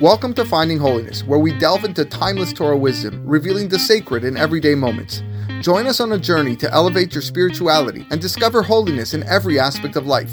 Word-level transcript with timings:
Welcome 0.00 0.32
to 0.34 0.44
Finding 0.44 0.78
Holiness, 0.78 1.24
where 1.24 1.40
we 1.40 1.58
delve 1.58 1.84
into 1.84 2.04
timeless 2.04 2.52
Torah 2.52 2.76
wisdom, 2.76 3.20
revealing 3.26 3.68
the 3.68 3.80
sacred 3.80 4.22
in 4.22 4.36
everyday 4.36 4.76
moments. 4.76 5.24
Join 5.60 5.88
us 5.88 5.98
on 5.98 6.12
a 6.12 6.18
journey 6.18 6.54
to 6.54 6.72
elevate 6.72 7.12
your 7.12 7.20
spirituality 7.20 8.06
and 8.12 8.20
discover 8.20 8.62
holiness 8.62 9.12
in 9.12 9.24
every 9.24 9.58
aspect 9.58 9.96
of 9.96 10.06
life. 10.06 10.32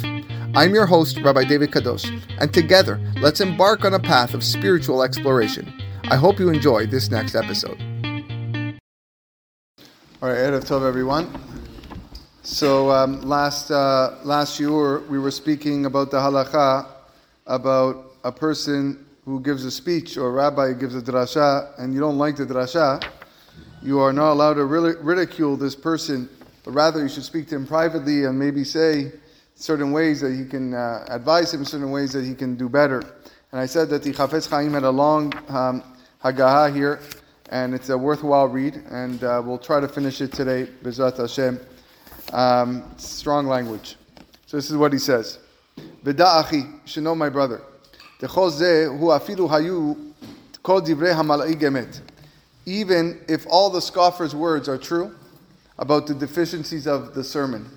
I'm 0.54 0.75
your 0.75 0.86
host, 0.86 1.20
Rabbi 1.20 1.46
David 1.46 1.71
Kadosh, 1.71 2.05
and 2.38 2.54
together, 2.54 3.01
let's 3.20 3.41
embark 3.41 3.86
on 3.86 3.96
a 3.96 3.99
path 3.99 4.36
of 4.36 4.43
spiritual 4.43 5.01
exploration. 5.01 5.73
I 6.11 6.15
hope 6.15 6.37
you 6.37 6.49
enjoy 6.49 6.85
this 6.85 7.09
next 7.09 7.33
episode. 7.33 7.81
All 10.21 10.29
right, 10.29 10.37
Erev 10.37 10.65
Tov, 10.65 10.87
everyone. 10.87 11.41
So 12.43 12.91
um, 12.91 13.19
last 13.23 13.71
uh, 13.71 14.19
last 14.23 14.59
year 14.59 14.99
we 15.09 15.17
were 15.17 15.31
speaking 15.31 15.87
about 15.87 16.11
the 16.11 16.17
halacha 16.17 16.85
about 17.47 18.11
a 18.23 18.31
person 18.31 19.05
who 19.26 19.39
gives 19.41 19.66
a 19.66 19.71
speech 19.71 20.17
or 20.17 20.27
a 20.27 20.31
rabbi 20.31 20.67
who 20.67 20.75
gives 20.75 20.95
a 20.95 21.02
drasha, 21.02 21.77
and 21.79 21.93
you 21.93 21.99
don't 21.99 22.17
like 22.17 22.35
the 22.35 22.45
drasha, 22.45 23.03
you 23.81 23.99
are 23.99 24.13
not 24.13 24.31
allowed 24.31 24.53
to 24.53 24.65
ridicule 24.65 25.57
this 25.57 25.75
person, 25.75 26.29
but 26.63 26.71
rather 26.71 27.01
you 27.01 27.09
should 27.09 27.23
speak 27.23 27.48
to 27.48 27.55
him 27.55 27.67
privately 27.67 28.25
and 28.25 28.38
maybe 28.38 28.63
say 28.63 29.11
certain 29.55 29.91
ways 29.91 30.21
that 30.21 30.34
he 30.34 30.45
can 30.45 30.73
uh, 30.73 31.05
advise 31.09 31.53
him, 31.53 31.65
certain 31.65 31.91
ways 31.91 32.13
that 32.13 32.23
he 32.23 32.35
can 32.35 32.55
do 32.55 32.70
better. 32.70 32.99
And 33.51 33.59
I 33.59 33.65
said 33.65 33.89
that 33.89 34.03
the 34.03 34.11
Chafetz 34.11 34.49
Chaim 34.49 34.73
had 34.73 34.84
a 34.84 34.89
long 34.89 35.34
um, 35.49 35.84
here, 36.73 36.99
and 37.49 37.73
it's 37.73 37.89
a 37.89 37.98
worthwhile 37.98 38.48
read, 38.48 38.81
and 38.89 39.23
uh, 39.23 39.41
we'll 39.43 39.57
try 39.57 39.79
to 39.79 39.87
finish 39.87 40.21
it 40.21 40.34
today, 40.34 40.67
Bezrat 40.84 41.17
Hashem. 41.17 41.59
Um, 42.34 42.84
strong 42.98 43.48
language. 43.48 43.98
So 44.45 44.57
this 44.57 44.70
is 44.70 44.77
what 44.77 44.93
he 44.93 44.99
says. 44.99 45.39
V'da 46.03 46.43
achi, 46.43 46.57
you 46.57 46.79
should 46.85 47.03
know 47.03 47.15
my 47.15 47.29
brother. 47.29 47.62
Even 52.65 53.20
if 53.27 53.45
all 53.48 53.70
the 53.70 53.81
scoffer's 53.81 54.34
words 54.34 54.68
are 54.68 54.77
true 54.77 55.12
about 55.77 56.07
the 56.07 56.13
deficiencies 56.15 56.87
of 56.87 57.13
the 57.13 57.23
sermon. 57.23 57.70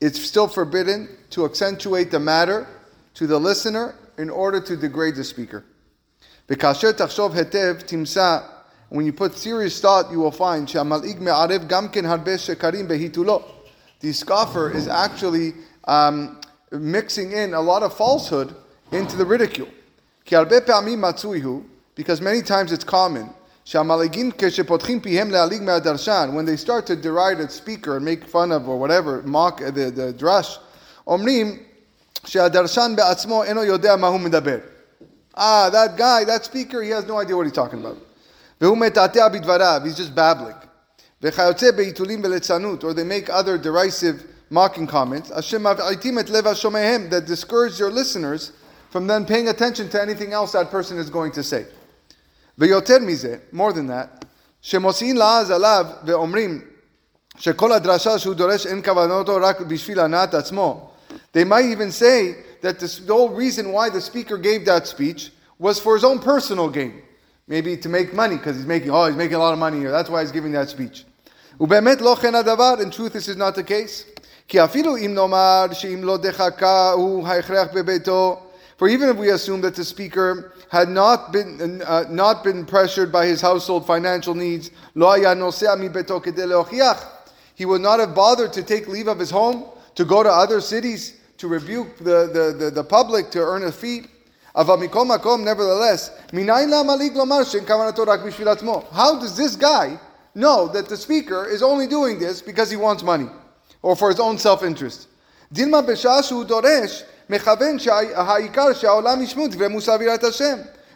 It's 0.00 0.20
still 0.20 0.48
forbidden 0.48 1.08
to 1.30 1.44
accentuate 1.44 2.10
the 2.10 2.18
matter 2.18 2.66
to 3.14 3.26
the 3.26 3.38
listener 3.38 3.94
in 4.16 4.30
order 4.30 4.60
to 4.60 4.76
degrade 4.76 5.14
the 5.16 5.24
speaker. 5.24 5.64
When 8.90 9.04
you 9.04 9.12
put 9.12 9.36
serious 9.36 9.80
thought, 9.80 10.10
you 10.10 10.18
will 10.18 10.32
find 10.32 10.66
the 13.99 14.13
scoffer 14.13 14.69
is 14.69 14.87
actually 14.87 15.53
um, 15.85 16.39
mixing 16.71 17.31
in 17.31 17.53
a 17.53 17.61
lot 17.61 17.83
of 17.83 17.95
falsehood 17.95 18.55
into 18.91 19.15
the 19.15 19.25
ridicule. 19.25 19.69
Because 21.95 22.21
many 22.21 22.41
times 22.41 22.71
it's 22.71 22.83
common 22.83 23.29
when 23.65 23.99
they 26.45 26.57
start 26.57 26.85
to 26.87 26.95
deride 26.95 27.39
a 27.39 27.49
speaker 27.49 27.95
and 27.95 28.05
make 28.05 28.25
fun 28.25 28.51
of 28.51 28.67
or 28.67 28.77
whatever, 28.77 29.21
mock 29.23 29.59
the, 29.59 29.71
the 29.71 30.13
drash, 30.17 30.57
אומרים 31.07 31.59
שהדרשן 32.25 32.93
בעצמו 32.95 33.43
אינו 33.43 33.63
יודע 33.63 33.95
מה 33.95 34.07
הוא 34.07 34.19
מדבר. 34.19 34.57
Ah, 35.35 35.69
that 35.69 35.97
guy, 35.97 36.23
that 36.23 36.45
speaker, 36.45 36.83
he 36.83 36.91
has 36.91 37.05
no 37.05 37.17
idea 37.17 37.35
what 37.35 37.45
he's 37.45 37.53
talking 37.53 37.79
about. 37.79 37.97
והוא 38.61 38.77
מתעתע 38.77 39.29
בדבריו, 39.29 39.81
he's 39.85 39.97
just 39.97 40.15
babbling. 40.15 40.56
וכיוצא 41.21 41.71
בעיתולים 41.71 42.21
בליצנות, 42.21 42.83
or 42.83 42.93
they 42.93 43.03
make 43.03 43.29
other 43.29 43.57
derisive 43.57 44.23
mocking 44.51 44.87
comments, 44.87 45.31
אשר 45.31 45.59
מבעיטים 45.59 46.19
את 46.19 46.29
לב 46.29 46.47
השומעיהם, 46.47 47.09
that 47.09 47.25
discourage 47.25 47.79
your 47.79 47.91
listeners 47.91 48.51
from 48.91 49.07
then 49.07 49.25
paying 49.25 49.47
attention 49.47 49.89
to 49.89 50.01
anything 50.01 50.33
else 50.33 50.51
that 50.51 50.69
person 50.69 50.97
is 50.97 51.09
going 51.09 51.31
to 51.31 51.43
say. 51.43 51.63
ויותר 52.57 52.99
מזה, 52.99 53.37
more 53.53 53.71
than 53.73 53.87
that, 53.87 54.25
שמוציאים 54.61 55.17
לעז 55.17 55.51
עליו 55.51 55.85
ואומרים 56.05 56.61
שכל 57.37 57.71
הדרשה 57.71 58.19
שהוא 58.19 58.35
דורש 58.35 58.67
אין 58.67 58.81
כוונתו 58.83 59.35
רק 59.41 59.61
בשביל 59.61 59.99
הנעת 59.99 60.33
עצמו. 60.33 60.89
They 61.33 61.43
might 61.43 61.65
even 61.65 61.91
say 61.91 62.35
that 62.61 62.79
this, 62.79 62.99
the 62.99 63.13
whole 63.13 63.29
reason 63.29 63.71
why 63.71 63.89
the 63.89 64.01
speaker 64.01 64.37
gave 64.37 64.65
that 64.65 64.87
speech 64.87 65.31
was 65.59 65.79
for 65.79 65.95
his 65.95 66.03
own 66.03 66.19
personal 66.19 66.69
gain. 66.69 67.01
Maybe 67.47 67.75
to 67.77 67.89
make 67.89 68.13
money, 68.13 68.37
because 68.37 68.55
he's 68.55 68.65
making, 68.65 68.91
oh, 68.91 69.05
he's 69.07 69.17
making 69.17 69.35
a 69.35 69.39
lot 69.39 69.53
of 69.53 69.59
money 69.59 69.79
here. 69.79 69.91
That's 69.91 70.09
why 70.09 70.21
he's 70.21 70.31
giving 70.31 70.53
that 70.53 70.69
speech. 70.69 71.05
ובאמת 71.59 72.01
לא 72.01 72.17
כן 72.21 72.35
הדבר, 72.35 72.75
in 72.79 72.91
truth 72.91 73.13
this 73.13 73.27
is 73.27 73.37
not 73.37 73.55
the 73.55 73.63
case. 73.63 74.19
כי 74.47 74.63
אפילו 74.63 74.97
אם 74.97 75.11
נאמר 75.13 75.65
שאם 75.71 75.99
לא 76.03 76.17
דחקה 76.17 76.91
הוא 76.91 77.27
ההכרח 77.27 77.67
בביתו, 77.73 78.39
for 78.77 78.87
even 78.87 79.09
if 79.09 79.17
we 79.17 79.29
assume 79.29 79.61
that 79.61 79.75
the 79.75 79.83
speaker 79.83 80.51
had 80.69 80.89
not 80.89 81.31
been, 81.31 81.81
uh, 81.83 82.03
not 82.09 82.43
been 82.43 82.65
pressured 82.65 83.11
by 83.11 83.25
his 83.25 83.39
household 83.39 83.85
financial 83.85 84.33
needs, 84.33 84.71
he 87.55 87.65
would 87.65 87.81
not 87.81 87.99
have 87.99 88.15
bothered 88.15 88.51
to 88.51 88.63
take 88.63 88.87
leave 88.87 89.07
of 89.07 89.19
his 89.19 89.29
home, 89.29 89.65
to 89.95 90.03
go 90.03 90.23
to 90.23 90.29
other 90.29 90.59
cities, 90.59 91.13
to 91.37 91.47
rebuke 91.47 91.97
the, 91.99 92.27
the, 92.33 92.55
the, 92.57 92.71
the 92.71 92.83
public, 92.83 93.29
to 93.29 93.39
earn 93.39 93.63
a 93.63 93.71
fee. 93.71 94.05
Nevertheless, 94.55 96.11
how 98.91 99.19
does 99.19 99.37
this 99.37 99.55
guy 99.55 99.99
know 100.34 100.68
that 100.68 100.88
the 100.88 100.96
speaker 100.96 101.46
is 101.46 101.62
only 101.62 101.86
doing 101.86 102.18
this 102.18 102.42
because 102.42 102.70
he 102.70 102.76
wants 102.76 103.02
money 103.02 103.28
or 103.82 103.96
for 103.96 104.08
his 104.08 104.20
own 104.20 104.38
self 104.38 104.62
interest? 104.62 105.08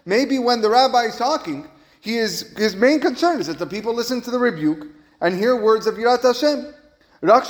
Maybe 0.04 0.38
when 0.38 0.60
the 0.60 0.70
rabbi 0.70 1.04
is 1.04 1.16
talking, 1.16 1.66
he 2.00 2.16
is, 2.16 2.52
his 2.56 2.74
main 2.74 3.00
concern 3.00 3.40
is 3.40 3.46
that 3.46 3.58
the 3.58 3.66
people 3.66 3.94
listen 3.94 4.20
to 4.22 4.30
the 4.30 4.38
rebuke 4.38 4.86
and 5.20 5.36
hear 5.36 5.56
words 5.56 5.86
of 5.86 5.94
Yirat 5.94 6.22
Hashem. 6.22 6.74
But 7.20 7.30
at 7.30 7.48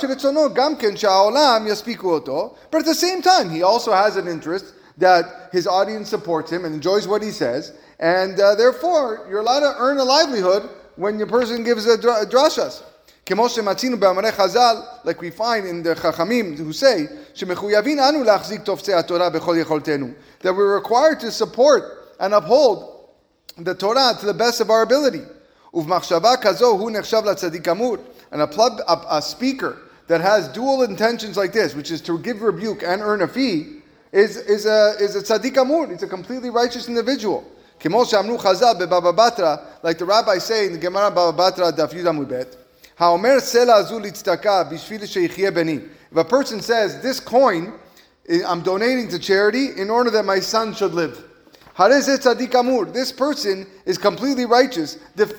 the 2.85 2.93
same 2.93 3.21
time, 3.23 3.49
he 3.49 3.63
also 3.63 3.91
has 3.91 4.15
an 4.15 4.27
interest 4.27 4.75
that 4.97 5.49
his 5.51 5.65
audience 5.65 6.09
supports 6.09 6.51
him 6.51 6.65
and 6.65 6.75
enjoys 6.75 7.07
what 7.07 7.23
he 7.23 7.31
says, 7.31 7.73
and 7.99 8.39
uh, 8.39 8.53
therefore 8.53 9.25
you're 9.27 9.39
allowed 9.39 9.61
to 9.61 9.73
earn 9.79 9.97
a 9.97 10.03
livelihood 10.03 10.69
when 10.95 11.17
your 11.17 11.27
person 11.27 11.63
gives 11.63 11.85
a, 11.85 11.97
dr- 11.97 12.23
a 12.23 12.25
drashas. 12.25 12.83
Like 13.25 15.21
we 15.21 15.29
find 15.29 15.65
in 15.65 15.81
the 15.81 15.95
Chachamim 15.95 16.57
who 16.57 16.73
say, 16.73 17.07
that 20.41 20.53
we're 20.53 20.75
required 20.75 21.19
to 21.21 21.31
support 21.31 22.13
and 22.19 22.33
uphold 22.33 23.09
the 23.57 23.73
Torah 23.75 24.13
to 24.19 24.25
the 24.25 24.33
best 24.33 24.59
of 24.59 24.69
our 24.69 24.81
ability. 24.81 25.21
And 25.73 25.91
a, 28.41 28.47
plug, 28.47 28.81
a, 28.87 29.01
a 29.09 29.21
speaker 29.21 29.77
that 30.07 30.21
has 30.21 30.49
dual 30.49 30.83
intentions 30.83 31.37
like 31.37 31.53
this, 31.53 31.75
which 31.75 31.91
is 31.91 32.01
to 32.01 32.19
give 32.19 32.41
rebuke 32.41 32.83
and 32.83 33.01
earn 33.01 33.21
a 33.21 33.27
fee, 33.27 33.79
is, 34.11 34.37
is, 34.37 34.65
a, 34.65 34.95
is 34.99 35.15
a 35.15 35.21
tzaddik 35.21 35.53
gamur. 35.53 35.89
It's 35.91 36.03
a 36.03 36.07
completely 36.07 36.49
righteous 36.49 36.87
individual. 36.87 37.49
כמו 37.82 38.04
שאמרו 38.04 38.38
חז"ל 38.38 38.74
בבבא 38.78 39.10
בתרא, 39.10 39.56
like 39.84 39.98
the 39.98 40.04
rabbi 40.04 40.38
say 40.38 40.66
in 40.66 40.72
the 40.72 40.78
Gemara 40.78 41.10
Baba 41.10 41.32
Batra 41.32 41.70
דף 41.70 41.94
י 41.94 42.08
עמוד 42.08 42.32
ב', 42.32 42.42
if 43.00 43.06
a 46.16 46.24
person 46.24 46.60
says, 46.60 47.00
this 47.00 47.20
coin, 47.20 47.72
eh, 48.28 48.40
I'm 48.44 48.62
donating 48.62 49.06
to 49.10 49.20
charity 49.20 49.68
in 49.76 49.88
order 49.88 50.10
that 50.10 50.24
my 50.24 50.40
son 50.40 50.74
should 50.74 50.94
live. 50.94 51.22
This 51.78 53.12
person 53.12 53.68
is 53.86 53.98
completely 53.98 54.46
righteous. 54.46 54.98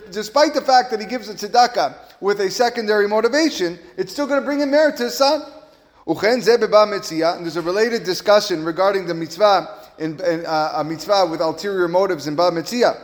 Despite 0.09 0.53
the 0.53 0.61
fact 0.61 0.89
that 0.91 1.01
he 1.01 1.05
gives 1.05 1.27
a 1.27 1.33
tzedakah 1.33 1.95
with 2.22 2.39
a 2.39 2.50
secondary 2.50 3.09
motivation, 3.09 3.77
it's 3.97 4.13
still 4.13 4.25
going 4.25 4.39
to 4.39 4.45
bring 4.45 4.61
him 4.61 4.72
merit 4.72 4.95
to 4.97 5.03
his 5.03 5.16
son. 5.16 5.44
And 6.07 6.41
there's 6.41 7.57
a 7.57 7.61
related 7.61 8.06
discussion 8.06 8.63
regarding 8.63 9.06
the 9.06 9.13
mitzvah, 9.13 9.82
in, 9.99 10.20
in 10.20 10.46
uh, 10.46 10.73
a 10.76 10.85
mitzvah 10.85 11.26
with 11.31 11.41
ulterior 11.41 11.88
motives 11.88 12.26
in 12.26 12.37
Bava 12.37 12.52
Metzia. 12.52 12.96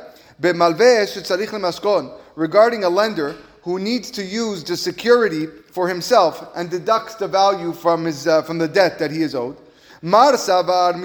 Regarding 2.37 2.85
a 2.85 2.89
lender 2.89 3.37
who 3.63 3.79
needs 3.79 4.11
to 4.11 4.25
use 4.25 4.65
the 4.65 4.77
security 4.77 5.47
for 5.47 5.89
himself 5.89 6.49
and 6.57 6.71
deducts 6.71 7.17
the 7.17 7.29
value 7.29 7.73
from, 7.73 8.05
his, 8.05 8.27
uh, 8.27 8.43
from 8.43 8.59
the 8.59 8.69
debt 8.69 8.99
that 8.99 9.11
he 9.11 9.23
is 9.23 9.35
owed. 9.35 9.57
Mitzvah 10.03 10.97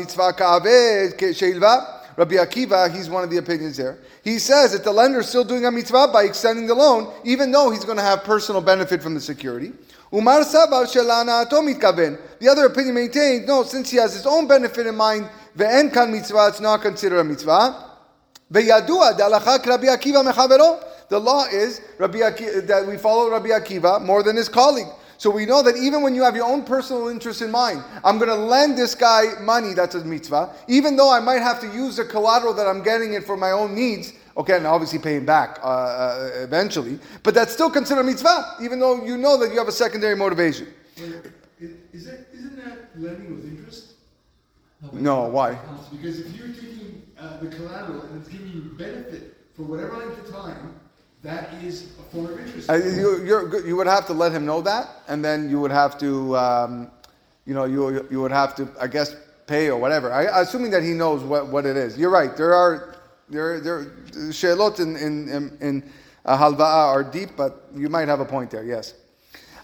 Rabbi 2.18 2.36
Akiva, 2.36 2.94
he's 2.96 3.10
one 3.10 3.26
of 3.26 3.30
the 3.30 3.38
opinions 3.38 3.76
there. 3.76 3.98
He 4.24 4.40
says 4.40 4.72
that 4.72 4.86
the 4.86 4.92
lender 4.92 5.20
is 5.20 5.28
still 5.28 5.44
doing 5.44 5.66
a 5.66 5.72
mitzvah 5.72 6.08
by 6.14 6.24
extending 6.24 6.66
the 6.66 6.74
loan, 6.74 7.14
even 7.26 7.52
though 7.52 7.72
he's 7.72 7.84
going 7.84 7.98
to 7.98 8.04
have 8.04 8.24
personal 8.24 8.62
benefit 8.62 9.04
from 9.04 9.14
the 9.14 9.20
security. 9.20 9.74
Umar 10.14 10.44
The 10.44 12.18
other 12.50 12.66
opinion 12.66 12.96
maintains, 12.96 13.48
no, 13.48 13.64
since 13.64 13.92
he 13.92 13.98
has 13.98 14.14
his 14.14 14.26
own 14.26 14.48
benefit 14.48 14.88
in 14.88 14.96
mind, 14.96 15.30
ve'en 15.58 15.94
kan 15.94 16.12
mitzvah, 16.12 16.48
it's 16.48 16.60
not 16.60 16.82
considered 16.82 17.20
a 17.20 17.24
mitzvah. 17.24 17.92
Ve'yadua 18.52 19.18
da'alachak 19.18 19.66
Rabbi 19.66 19.88
Akiva 19.88 20.24
mechavero. 20.24 20.84
The 21.10 21.20
law 21.20 21.46
is 21.46 21.82
Rabbi 21.98 22.20
Akiva, 22.20 22.66
that 22.68 22.88
we 22.88 22.98
follow 22.98 23.30
Rabbi 23.30 23.50
Akiva 23.50 24.04
more 24.04 24.24
than 24.24 24.36
his 24.36 24.50
colleague. 24.50 24.88
So 25.18 25.30
we 25.30 25.46
know 25.46 25.64
that 25.64 25.78
even 25.78 26.02
when 26.02 26.14
you 26.14 26.24
have 26.24 26.36
your 26.36 26.46
own 26.46 26.64
personal 26.64 27.08
interest 27.08 27.42
in 27.42 27.50
mind, 27.50 27.84
I'm 28.04 28.18
going 28.18 28.30
to 28.30 28.36
lend 28.36 28.78
this 28.78 28.96
guy 28.96 29.40
money, 29.42 29.74
that's 29.74 29.96
a 29.96 30.04
mitzvah, 30.04 30.54
even 30.68 30.98
though 30.98 31.10
I 31.12 31.22
might 31.22 31.42
have 31.42 31.62
to 31.62 31.68
use 31.68 31.96
the 31.96 32.06
collateral 32.06 32.54
that 32.56 32.68
I'm 32.68 32.84
getting 32.84 33.14
it 33.14 33.24
for 33.24 33.38
my 33.38 33.52
own 33.52 33.74
needs, 33.74 34.12
okay, 34.36 34.58
and 34.58 34.68
obviously 34.68 35.00
paying 35.00 35.26
back 35.26 35.60
uh, 35.64 35.68
uh, 35.68 36.32
eventually, 36.36 37.00
but 37.24 37.34
that's 37.34 37.54
still 37.54 37.70
considered 37.70 38.04
mitzvah, 38.04 38.58
even 38.62 38.80
though 38.80 39.06
you 39.06 39.18
know 39.18 39.38
that 39.38 39.54
you 39.54 39.58
have 39.58 39.70
a 39.70 39.72
secondary 39.72 40.18
motivation. 40.18 40.68
Is 40.98 42.06
that, 42.06 42.28
isn't 42.34 42.58
that 42.58 42.90
lending 42.98 43.36
with 43.36 43.46
interest? 43.46 43.94
No, 44.93 45.25
why? 45.25 45.59
Because 45.93 46.21
if 46.21 46.37
you're 46.37 46.49
taking 46.49 47.03
uh, 47.19 47.37
the 47.39 47.49
collateral 47.49 48.01
and 48.03 48.21
it's 48.21 48.29
giving 48.29 48.49
you 48.49 48.63
benefit 48.79 49.37
for 49.55 49.63
whatever 49.63 49.97
length 49.97 50.27
of 50.27 50.35
time, 50.35 50.75
that 51.23 51.53
is 51.63 51.93
a 51.99 52.03
form 52.15 52.27
of 52.27 52.41
interest. 52.41 52.71
Uh, 52.71 52.75
you, 52.75 53.23
you're, 53.25 53.67
you 53.67 53.77
would 53.77 53.87
have 53.87 54.07
to 54.07 54.15
let 54.15 54.33
him 54.33 54.47
know 54.47 54.63
that, 54.63 54.89
and 55.09 55.23
then 55.23 55.51
you 55.51 55.61
would 55.61 55.71
have 55.71 55.99
to, 55.99 56.35
um, 56.37 56.91
you 57.45 57.53
know, 57.53 57.67
you, 57.67 58.07
you 58.11 58.23
would 58.23 58.33
have 58.33 58.55
to, 58.55 58.69
I 58.81 58.87
guess, 58.87 59.15
pay 59.47 59.69
or 59.69 59.79
whatever. 59.79 60.13
I, 60.13 60.41
assuming 60.41 60.71
that 60.71 60.83
he 60.83 60.93
knows 60.93 61.23
what, 61.23 61.49
what 61.49 61.67
it 61.67 61.77
is. 61.77 61.99
You're 61.99 62.11
right. 62.11 62.35
There 62.37 62.55
are 62.55 62.95
there 63.29 63.61
there 63.61 63.85
shelot 64.31 64.81
in 64.81 64.97
in 64.97 65.29
in, 65.29 65.59
in 65.61 65.93
uh, 66.25 66.39
halva'a 66.39 66.89
are 66.95 67.05
deep, 67.05 67.31
but 67.37 67.67
you 67.75 67.89
might 67.89 68.09
have 68.09 68.21
a 68.21 68.25
point 68.25 68.51
there. 68.51 68.65
Yes. 68.65 68.95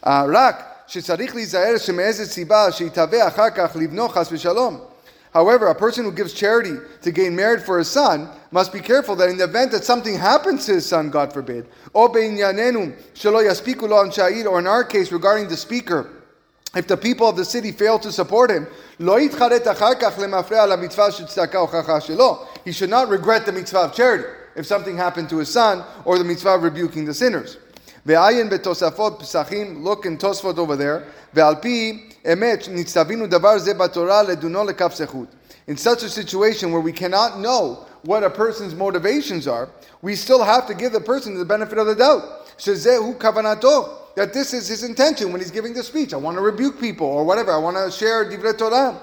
רק 0.04 0.64
שצריך 0.86 1.34
להיזהר 1.34 1.76
שמאיזה 1.78 2.26
סיבה 2.26 2.72
שיתהווה 2.72 3.28
אחר 3.28 3.50
כך 3.50 3.76
לבנו 3.76 4.08
חס 4.08 4.32
ושלום. 4.32 4.80
However, 5.33 5.67
a 5.67 5.75
person 5.75 6.03
who 6.03 6.11
gives 6.11 6.33
charity 6.33 6.75
to 7.01 7.11
gain 7.11 7.35
merit 7.35 7.63
for 7.63 7.77
his 7.77 7.89
son 7.89 8.29
must 8.51 8.73
be 8.73 8.81
careful 8.81 9.15
that 9.15 9.29
in 9.29 9.37
the 9.37 9.45
event 9.45 9.71
that 9.71 9.85
something 9.85 10.17
happens 10.17 10.65
to 10.65 10.73
his 10.73 10.85
son, 10.85 11.09
God 11.09 11.31
forbid, 11.31 11.67
or 11.93 12.19
in 12.19 12.37
our 14.67 14.83
case 14.83 15.11
regarding 15.11 15.47
the 15.47 15.55
speaker, 15.55 16.09
if 16.75 16.87
the 16.87 16.97
people 16.97 17.27
of 17.27 17.35
the 17.35 17.45
city 17.45 17.71
fail 17.71 17.99
to 17.99 18.11
support 18.11 18.49
him, 18.49 18.65
he 18.97 19.29
should 22.71 22.89
not 22.89 23.09
regret 23.09 23.45
the 23.45 23.51
mitzvah 23.51 23.79
of 23.79 23.93
charity 23.93 24.23
if 24.55 24.65
something 24.65 24.97
happened 24.97 25.29
to 25.29 25.37
his 25.37 25.49
son 25.49 25.83
or 26.05 26.17
the 26.17 26.23
mitzvah 26.23 26.55
of 26.55 26.63
rebuking 26.63 27.05
the 27.05 27.13
sinners. 27.13 27.57
Look 28.05 30.05
in 30.05 30.17
Tosfot 30.17 30.57
over 30.57 30.75
there. 30.75 31.05
In 32.23 32.38
such 35.77 36.03
a 36.03 36.09
situation 36.09 36.71
where 36.71 36.81
we 36.81 36.91
cannot 36.91 37.39
know 37.39 37.85
what 38.03 38.23
a 38.23 38.29
person's 38.29 38.75
motivations 38.75 39.47
are, 39.47 39.69
we 40.01 40.15
still 40.15 40.44
have 40.44 40.68
to 40.68 40.73
give 40.73 40.91
the 40.91 41.01
person 41.01 41.38
the 41.38 41.45
benefit 41.45 41.77
of 41.77 41.88
the 41.88 41.95
doubt. 41.95 42.47
That 44.15 44.33
this 44.33 44.53
is 44.53 44.68
his 44.68 44.83
intention 44.83 45.31
when 45.31 45.39
he's 45.41 45.51
giving 45.51 45.73
the 45.73 45.83
speech. 45.83 46.13
I 46.13 46.18
want 46.18 46.35
to 46.38 46.41
rebuke 46.41 46.79
people 46.79 47.07
or 47.07 47.23
whatever. 47.23 47.53
I 47.53 47.57
want 47.57 47.77
to 47.77 47.89
share 47.89 48.25
divrei 48.25 48.57
Torah. 48.57 49.00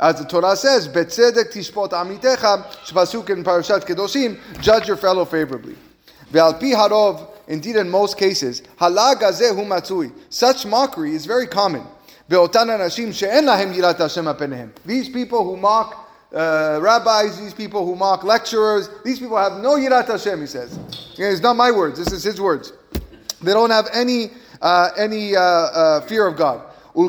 As 0.00 0.16
the 0.16 0.24
Torah 0.24 0.56
says, 0.56 0.88
"Betzedek 0.88 1.52
tishpot 1.52 1.90
amitecha," 1.90 2.64
shpasuk 2.86 3.28
in 3.28 3.44
Parashat 3.44 3.84
Kedoshim, 3.84 4.38
judge 4.60 4.88
your 4.88 4.96
fellow 4.96 5.26
favorably. 5.26 5.76
Ve'alpi 6.32 6.74
harov, 6.74 7.28
indeed 7.48 7.76
in 7.76 7.90
most 7.90 8.16
cases, 8.16 8.62
halag 8.80 9.20
hu 9.20 9.64
matzui. 9.66 10.10
Such 10.30 10.64
mockery 10.64 11.14
is 11.14 11.26
very 11.26 11.46
common. 11.46 11.86
These 14.86 15.08
people 15.08 15.44
who 15.44 15.56
mock 15.56 16.08
uh, 16.32 16.78
rabbis, 16.80 17.40
these 17.40 17.52
people 17.52 17.84
who 17.84 17.96
mock 17.96 18.22
lecturers, 18.22 18.88
these 19.04 19.18
people 19.18 19.36
have 19.36 19.60
no 19.60 19.74
Yirat 19.74 20.06
Hashem, 20.06 20.40
he 20.40 20.46
says. 20.46 20.78
It's 21.18 21.40
not 21.40 21.56
my 21.56 21.72
words, 21.72 21.98
this 21.98 22.12
is 22.12 22.22
his 22.22 22.40
words. 22.40 22.72
They 23.42 23.52
don't 23.52 23.70
have 23.70 23.88
any, 23.92 24.30
uh, 24.62 24.90
any 24.96 25.34
uh, 25.34 25.42
uh 25.42 26.02
fear 26.02 26.28
of 26.28 26.36
God. 26.36 26.62
So 26.94 27.08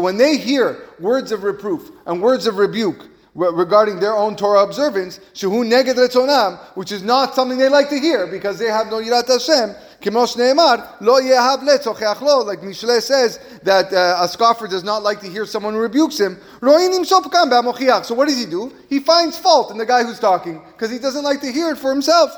when 0.00 0.16
they 0.16 0.36
hear 0.36 0.76
words 1.00 1.32
of 1.32 1.42
reproof 1.42 1.90
and 2.06 2.22
words 2.22 2.46
of 2.46 2.58
rebuke, 2.58 3.08
regarding 3.35 3.99
their 3.99 4.15
own 4.15 4.35
Torah 4.35 4.63
observance, 4.63 5.19
shehu 5.33 5.63
neged 5.65 5.95
retzonam, 5.95 6.59
which 6.75 6.91
is 6.91 7.01
not 7.03 7.33
something 7.35 7.57
they 7.57 7.69
like 7.69 7.89
to 7.89 7.99
hear 7.99 8.27
because 8.27 8.59
they 8.59 8.67
have 8.67 8.87
no 8.87 9.01
yirat 9.01 9.27
Hashem, 9.27 9.75
כמו 10.03 10.27
שנאמר, 10.27 10.75
לא 11.01 11.21
יאהב 11.21 11.63
לצוחח 11.63 12.21
לו, 12.21 12.45
like 12.45 12.61
Mishle 12.61 13.01
says 13.01 13.39
that 13.63 13.93
uh, 13.93 14.17
a 14.19 14.27
scoffer 14.27 14.67
does 14.67 14.83
not 14.83 15.01
like 15.01 15.21
to 15.21 15.27
hear 15.27 15.45
someone 15.45 15.73
who 15.73 15.79
rebukes 15.79 16.19
him. 16.19 16.37
So 16.61 18.15
what 18.15 18.27
does 18.27 18.37
he 18.37 18.45
do? 18.45 18.71
He 18.89 18.99
finds 18.99 19.37
fault 19.37 19.71
in 19.71 19.77
the 19.77 19.85
guy 19.85 20.03
who's 20.03 20.19
talking 20.19 20.61
because 20.73 20.91
he 20.91 20.99
doesn't 20.99 21.23
like 21.23 21.39
to 21.39 21.51
hear 21.51 21.71
it 21.71 21.77
for 21.77 21.89
himself. 21.91 22.31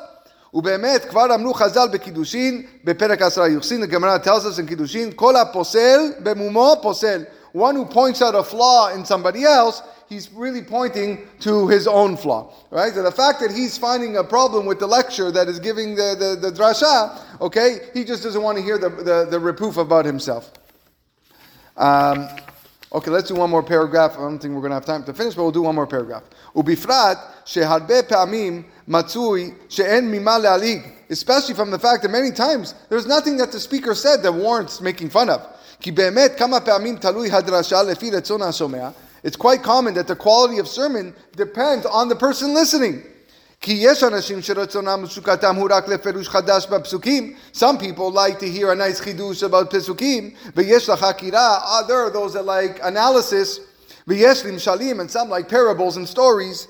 ובאמת, 0.54 1.06
כבר 1.06 1.36
אמרו 1.36 1.54
חז"ל 1.54 1.88
בקידושין, 1.92 2.66
בפרק 2.84 3.22
עשרה 3.22 3.48
יוחסין, 3.48 3.84
הגמרא 3.84 4.18
tells 4.24 4.46
us 4.46 4.60
in 4.60 4.68
קידושין, 4.68 5.12
כל 5.16 5.36
הפוסל 5.36 6.12
במומו 6.20 6.76
פוסל. 6.82 7.24
One 7.54 7.76
who 7.76 7.86
points 7.86 8.22
out 8.22 8.36
a 8.36 8.44
flaw 8.44 8.94
in 8.94 9.06
somebody 9.06 9.44
else, 9.44 9.82
he's 10.10 10.32
really 10.32 10.62
pointing 10.62 11.28
to 11.40 11.68
his 11.68 11.88
own 11.88 12.18
flaw, 12.18 12.54
right? 12.70 12.94
So 12.94 13.02
the 13.02 13.12
fact 13.12 13.40
that 13.40 13.52
he's 13.52 13.78
finding 13.78 14.18
a 14.18 14.24
problem 14.24 14.66
with 14.66 14.80
the 14.80 14.88
lecture 14.88 15.32
that 15.32 15.48
is 15.48 15.60
giving 15.60 15.96
the, 15.96 16.16
the, 16.18 16.50
the 16.50 16.56
drasha, 16.56 17.18
okay, 17.42 17.80
he 17.94 18.04
just 18.04 18.24
doesn't 18.24 18.42
want 18.42 18.58
to 18.58 18.64
hear 18.64 18.78
the, 18.78 18.90
the, 18.90 19.28
the 19.30 19.40
reproof 19.40 19.78
about 19.78 20.06
himself. 20.06 20.52
Um, 21.78 22.28
okay, 22.92 23.12
let's 23.12 23.30
do 23.30 23.36
one 23.36 23.50
more 23.50 23.64
paragraph. 23.64 24.14
I 24.14 24.22
don't 24.22 24.40
think 24.40 24.54
we're 24.54 24.62
going 24.62 24.72
to 24.72 24.76
have 24.76 24.86
time 24.86 25.04
to 25.06 25.14
finish, 25.14 25.36
but 25.36 25.44
we'll 25.44 25.52
do 25.52 25.64
one 25.64 25.76
more 25.76 25.88
paragraph. 25.88 26.24
ובפרט 26.56 27.18
שהרבה 27.46 28.04
פעמים 28.04 28.64
מצוי 28.88 29.54
שאין 29.70 30.12
ממה 30.12 30.38
להליג, 30.38 30.82
especially 31.10 31.54
from 31.54 31.72
the 31.72 31.80
fact 31.80 32.04
that 32.04 32.10
many 32.10 32.32
times 32.32 32.74
there's 32.90 33.06
nothing 33.06 33.38
that 33.38 33.52
the 33.52 33.60
speaker 33.60 33.94
said 33.96 34.24
that 34.24 34.32
warrants 34.32 34.82
making 34.82 35.10
fun 35.10 35.30
of. 35.30 35.42
כי 35.80 35.92
באמת 35.92 36.32
כמה 36.38 36.60
פעמים 36.60 36.98
תלוי 36.98 37.32
הדרשה 37.32 37.84
לפי 37.84 38.12
רצון 38.12 38.42
השומע. 38.42 38.90
It's 39.26 39.36
quite 39.36 39.64
common 39.64 39.94
that 39.96 40.08
the 40.08 40.16
quality 40.16 40.60
of 40.60 40.68
sermon 40.68 41.14
depends 41.36 41.86
on 41.86 42.10
the 42.10 42.16
person 42.16 42.54
listening. 42.54 43.02
כי 43.62 43.78
יש 43.80 44.04
אנשים 44.04 44.42
שרצונם 44.42 45.02
ותשוקתם 45.04 45.56
הוא 45.56 45.70
רק 45.72 45.88
לפירוש 45.88 46.30
חדש 46.30 46.68
בפסוקים. 46.68 47.34
Some 47.54 47.78
people 47.80 48.12
like 48.12 48.40
to 48.40 48.46
hear 48.46 48.72
a 48.72 48.76
nice 48.76 49.00
חידוש 49.00 49.44
about 49.44 49.70
פסוקים, 49.70 50.30
ויש 50.56 50.90
לחקירה, 50.90 51.80
other 51.80 51.94
are 51.94 52.10
those 52.10 52.34
that 52.34 52.46
like 52.46 52.80
analysis, 52.84 53.60
ויש 54.08 54.46
למשלים, 54.46 55.00
and 55.00 55.10
some 55.10 55.30
like 55.30 55.50
parables 55.50 55.98
and 55.98 56.08
stories. 56.08 56.68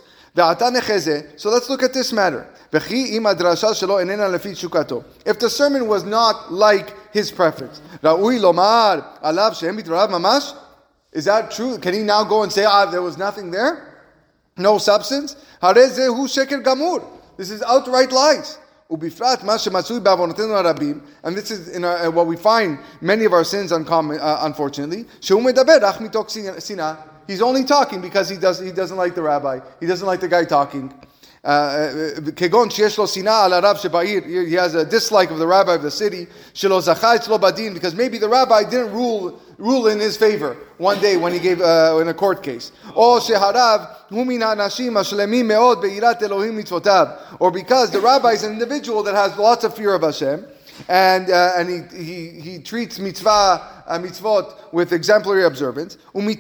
So 1.37 1.51
let's 1.51 1.69
look 1.69 1.83
at 1.83 1.93
this 1.93 2.13
matter. 2.13 2.47
If 5.27 5.39
the 5.39 5.49
sermon 5.51 5.89
was 5.89 6.05
not 6.05 6.53
like 6.53 6.95
his 7.13 7.33
preference, 7.33 7.81
is 11.13 11.25
that 11.25 11.51
true? 11.51 11.79
Can 11.79 11.95
he 11.95 12.03
now 12.05 12.23
go 12.25 12.43
and 12.45 12.53
say, 12.53 12.65
ah, 12.65 12.87
there 12.87 13.03
was 13.03 13.17
nothing 13.19 13.51
there? 13.51 13.79
No 14.57 14.79
substance? 14.79 15.37
This 17.37 17.51
is 17.51 17.63
outright 17.63 18.13
lies. 18.13 18.59
And 21.23 21.37
this 21.37 21.51
is 21.51 21.69
in 21.69 21.85
our, 21.85 22.07
uh, 22.07 22.11
what 22.11 22.27
we 22.27 22.37
find 22.37 22.79
many 23.01 23.25
of 23.25 23.33
our 23.33 23.45
sins, 23.45 23.73
uncommon, 23.73 24.19
uh, 24.21 24.39
unfortunately. 24.43 25.07
He's 27.27 27.43
only 27.43 27.65
talking 27.65 28.01
because 28.01 28.29
he, 28.29 28.37
does, 28.37 28.59
he 28.59 28.73
doesn't 28.73 28.97
like 28.97 29.15
the 29.15 29.23
rabbi. 29.23 29.61
He 29.79 29.87
doesn't 29.87 30.07
like 30.07 30.21
the 30.21 30.29
guy 30.29 30.45
talking. 30.45 30.93
Uh, 31.43 31.47
uh, 31.47 32.21
he 32.27 32.45
has 34.55 34.75
a 34.75 34.85
dislike 34.85 35.31
of 35.31 35.39
the 35.39 35.47
rabbi 35.47 35.75
of 35.75 35.83
the 35.83 35.91
city. 35.91 36.27
Because 36.53 37.95
maybe 37.95 38.19
the 38.19 38.29
rabbi 38.29 38.63
didn't 38.65 38.93
rule 38.93 39.41
rule 39.61 39.87
in 39.89 40.01
his 40.01 40.17
favor 40.17 40.57
one 40.79 40.99
day 41.01 41.17
when 41.17 41.33
he 41.33 41.39
gave 41.39 41.61
uh, 41.61 41.99
in 42.01 42.09
a 42.09 42.15
court 42.15 42.43
case. 42.43 42.73
Or 42.95 43.21
because 47.51 47.91
the 47.91 48.01
rabbi 48.03 48.31
is 48.31 48.43
an 48.43 48.53
individual 48.53 49.03
that 49.03 49.15
has 49.15 49.37
lots 49.39 49.65
of 49.65 49.75
fear 49.75 49.95
of 49.95 50.03
Hashem 50.03 50.47
and, 50.89 51.31
uh, 51.31 51.53
and 51.57 51.69
he, 51.69 51.83
he, 52.03 52.41
he 52.41 52.59
treats 52.59 52.99
mitzvah, 52.99 53.85
uh, 53.87 53.99
mitzvot 53.99 54.73
with 54.73 54.93
exemplary 54.93 55.45
observance. 55.45 55.99
And 56.15 56.29
the 56.29 56.37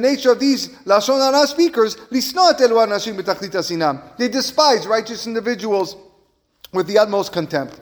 nature 0.00 0.32
of 0.32 0.40
these 0.40 0.68
lashon 0.84 1.20
hara 1.20 1.46
speakers, 1.46 1.96
they 4.18 4.28
despise 4.28 4.86
righteous 4.86 5.26
individuals 5.26 5.96
with 6.72 6.86
the 6.86 6.98
utmost 6.98 7.32
contempt. 7.32 7.80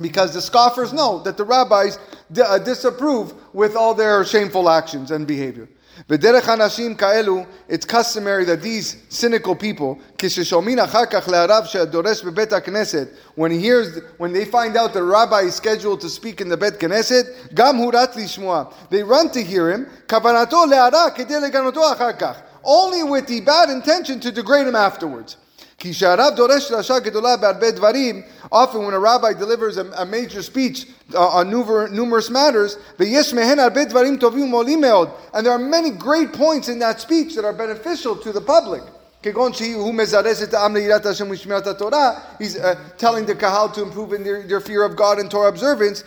Because 0.00 0.34
the 0.34 0.42
scoffers 0.42 0.92
know 0.92 1.20
that 1.20 1.36
the 1.36 1.44
rabbis 1.44 1.98
uh, 2.44 2.58
disapprove 2.58 3.32
with 3.54 3.74
all 3.74 3.94
their 3.94 4.24
shameful 4.24 4.68
actions 4.68 5.10
and 5.10 5.26
behavior. 5.26 5.68
It's 7.68 7.84
customary 7.84 8.44
that 8.44 8.62
these 8.62 8.96
cynical 9.08 9.56
people, 9.56 9.98
when 13.34 13.50
he 13.50 13.58
hears, 13.58 13.98
when 14.18 14.32
they 14.32 14.44
find 14.44 14.76
out 14.76 14.92
the 14.92 15.02
rabbi 15.02 15.40
is 15.42 15.54
scheduled 15.54 16.00
to 16.00 16.08
speak 16.08 16.40
in 16.40 16.48
the 16.48 16.56
bet 16.56 16.78
knesset, 16.78 17.54
gam 17.54 17.78
hurat 17.78 18.14
they 18.90 19.02
run 19.02 19.30
to 19.30 19.42
hear 19.42 19.70
him, 19.70 19.86
only 22.64 23.02
with 23.02 23.26
the 23.26 23.40
bad 23.40 23.70
intention 23.70 24.20
to 24.20 24.30
degrade 24.30 24.66
him 24.66 24.76
afterwards. 24.76 25.36
Often, 28.50 28.84
when 28.84 28.94
a 28.94 28.98
rabbi 28.98 29.32
delivers 29.32 29.76
a, 29.76 29.84
a 29.92 30.04
major 30.04 30.42
speech 30.42 30.88
uh, 31.14 31.28
on 31.28 31.50
numerous 31.50 32.30
matters, 32.30 32.78
and 32.98 33.06
there 35.46 35.52
are 35.52 35.58
many 35.58 35.90
great 35.90 36.32
points 36.32 36.68
in 36.68 36.80
that 36.80 37.00
speech 37.00 37.36
that 37.36 37.44
are 37.44 37.52
beneficial 37.52 38.16
to 38.16 38.32
the 38.32 38.40
public. 38.40 38.82
He's 39.22 39.36
uh, 42.56 42.74
telling 42.98 43.26
the 43.26 43.34
kahal 43.34 43.68
to 43.70 43.82
improve 43.82 44.12
in 44.12 44.22
their, 44.22 44.46
their, 44.46 44.60
fear 44.60 44.84
of 44.84 44.94
God 44.96 45.18
and 45.18 45.28
Torah 45.30 45.48
observance. 45.48 46.04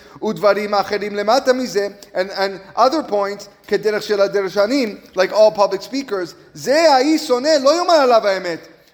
And, 2.14 2.32
and 2.32 2.62
other 2.76 3.04
points, 3.04 3.50
like 5.16 5.32
all 5.34 5.52
public 5.52 5.82
speakers. 5.82 6.36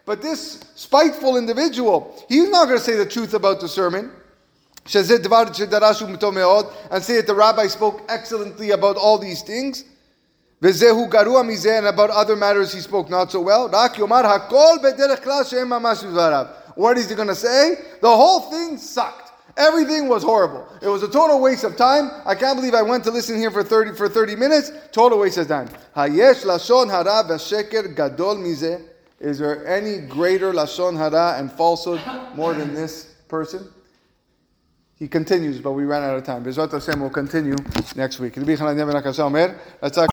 But 0.08 0.22
this 0.22 0.64
spiteful 0.76 1.36
individual, 1.36 2.16
he's 2.30 2.50
not 2.50 2.68
going 2.68 2.80
to 2.80 2.84
say 2.84 2.96
the 2.96 3.06
truth 3.06 3.34
about 3.34 3.60
the 3.60 3.68
sermon. 3.68 4.10
And 4.86 5.04
say 5.04 5.18
that 5.18 7.24
the 7.28 7.36
rabbi 7.36 7.68
spoke 7.68 8.04
excellently 8.08 8.72
about 8.72 8.96
all 8.96 9.18
these 9.18 9.42
things. 9.42 9.84
And 10.62 11.88
about 11.88 12.10
other 12.10 12.38
matters 12.38 12.74
he 12.74 12.80
spoke 12.80 13.10
not 13.10 13.34
so 13.34 13.42
well. 13.42 13.68
What 16.76 16.98
is 16.98 17.10
he 17.10 17.16
going 17.16 17.28
to 17.28 17.36
say? 17.36 17.76
The 18.02 18.08
whole 18.08 18.50
thing 18.50 18.78
sucked. 18.78 19.34
Everything 19.58 20.08
was 20.08 20.24
horrible. 20.24 20.66
It 20.82 20.88
was 20.88 21.04
a 21.04 21.10
total 21.10 21.42
waste 21.42 21.66
of 21.66 21.76
time. 21.76 22.12
I 22.26 22.36
can't 22.36 22.56
believe 22.56 22.76
I 22.76 22.82
went 22.82 23.04
to 23.04 23.12
listen 23.12 23.36
here 23.36 23.52
for 23.52 23.62
30 23.62 23.96
for 23.96 24.08
30 24.08 24.38
minutes. 24.38 24.72
Total 24.94 25.20
waste 25.20 25.38
of 25.38 25.50
time. 25.50 25.68
Gadol. 27.96 28.38
Is 29.20 29.40
there 29.40 29.66
any 29.68 29.98
greater 29.98 30.54
lashon 30.54 30.96
hara 30.98 31.40
and 31.40 31.52
falsehood 31.52 32.02
more 32.36 32.54
than 32.54 32.74
this 32.74 33.16
person? 33.28 33.68
He 34.96 35.08
continues, 35.08 35.60
but 35.60 35.74
we 35.74 35.86
ran 35.86 36.04
out 36.04 36.18
of 36.18 36.24
time. 36.24 36.44
Bezrat 36.44 36.72
Hashem 36.72 37.00
will 37.00 37.12
continue 37.12 37.56
next 37.96 38.20
week. 38.20 38.36